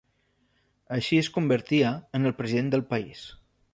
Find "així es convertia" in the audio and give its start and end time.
0.95-1.91